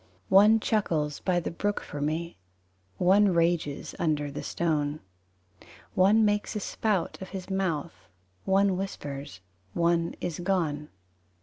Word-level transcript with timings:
III 0.03 0.07
One 0.29 0.59
chuckles 0.59 1.19
by 1.19 1.39
the 1.39 1.51
brook 1.51 1.79
for 1.79 2.01
me: 2.01 2.39
One 2.97 3.35
rages 3.35 3.93
under 3.99 4.31
the 4.31 4.41
stone. 4.41 4.99
One 5.93 6.25
makes 6.25 6.55
a 6.55 6.59
spout 6.59 7.21
of 7.21 7.29
his 7.29 7.51
mouth, 7.51 8.07
One 8.43 8.77
whispers 8.77 9.41
one 9.75 10.15
is 10.19 10.39
gone. 10.39 10.89